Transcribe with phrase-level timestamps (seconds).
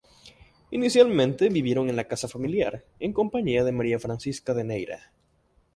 [0.71, 5.11] Inicialmente vivieron en la casa familiar, en compañía de María Francisca de Neira.